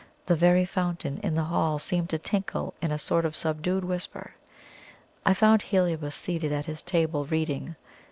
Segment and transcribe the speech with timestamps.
[0.25, 4.33] The very fountain in the hall seemed to tinkle in a sort of subdued whisper.
[5.27, 7.75] I found Heliobas seated at his table, reading.